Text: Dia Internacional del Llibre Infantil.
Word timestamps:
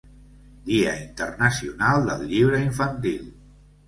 Dia 0.69 0.93
Internacional 1.01 2.07
del 2.07 2.23
Llibre 2.31 2.63
Infantil. 2.69 3.29